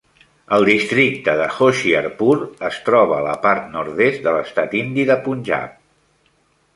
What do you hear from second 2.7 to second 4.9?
troba a la part nord-est de l'estat